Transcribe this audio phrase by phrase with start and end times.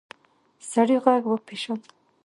[0.71, 1.83] سړی غږ وپېژاند.